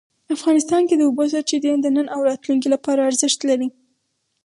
[0.35, 3.69] افغانستان کې د اوبو سرچینې د نن او راتلونکي لپاره ارزښت لري.